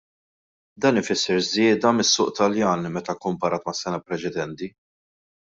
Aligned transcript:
Dan 0.85 0.95
ifisser 1.01 1.41
żieda 1.49 1.91
mis-suq 1.99 2.33
Taljan 2.39 2.89
meta 2.97 3.15
kkumparat 3.21 3.71
mas-sena 3.71 4.03
preċedenti. 4.09 4.73